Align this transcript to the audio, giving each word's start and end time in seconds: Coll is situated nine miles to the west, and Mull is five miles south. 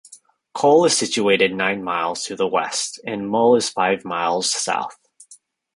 Coll 0.55 0.85
is 0.85 0.97
situated 0.97 1.53
nine 1.53 1.83
miles 1.83 2.23
to 2.25 2.35
the 2.35 2.47
west, 2.47 2.99
and 3.05 3.29
Mull 3.29 3.55
is 3.55 3.69
five 3.69 4.03
miles 4.03 4.51
south. 4.51 4.97